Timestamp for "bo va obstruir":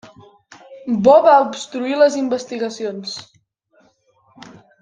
1.07-1.99